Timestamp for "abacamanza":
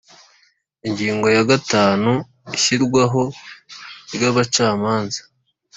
4.29-5.21